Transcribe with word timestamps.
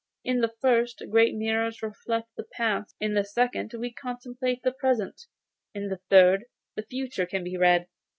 In 0.23 0.41
the 0.41 0.51
first, 0.61 1.03
great 1.11 1.35
mirrors 1.35 1.83
reflect 1.83 2.35
the 2.35 2.43
past; 2.53 2.95
in 2.99 3.13
the 3.13 3.23
second, 3.23 3.71
we 3.75 3.93
contemplate 3.93 4.63
the 4.63 4.71
present; 4.71 5.27
in 5.75 5.89
the 5.89 5.99
third, 6.09 6.45
the 6.75 6.81
future 6.87 7.27
can 7.27 7.43
be 7.43 7.55
read. 7.55 7.87